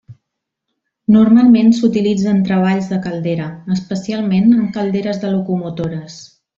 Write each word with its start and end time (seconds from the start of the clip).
Normalment 1.15 1.69
s'utilitza 1.81 2.33
en 2.33 2.41
treballs 2.49 2.89
de 2.95 2.99
caldera, 3.05 3.53
especialment 3.79 4.53
en 4.61 4.69
calderes 4.81 5.25
de 5.25 5.35
locomotores. 5.39 6.23